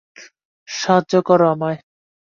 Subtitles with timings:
[0.67, 1.79] সাহায্য করো আমায়।